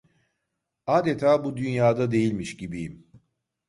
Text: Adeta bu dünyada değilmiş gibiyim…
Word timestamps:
Adeta 0.87 1.43
bu 1.43 1.57
dünyada 1.57 2.11
değilmiş 2.11 2.57
gibiyim… 2.57 3.07